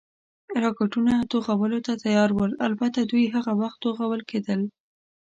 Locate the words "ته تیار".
1.85-2.29